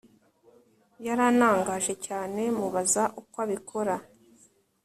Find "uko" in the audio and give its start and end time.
3.21-3.35